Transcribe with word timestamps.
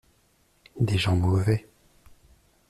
Des 0.79 0.97
gens 0.97 1.15
mauvais. 1.15 1.67